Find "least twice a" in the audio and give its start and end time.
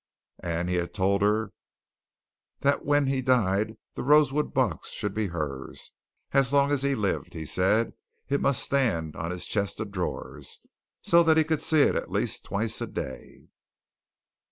12.09-12.87